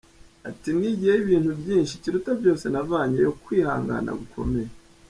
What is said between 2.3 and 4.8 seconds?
byose navanyeyo kwihangana gukomeye.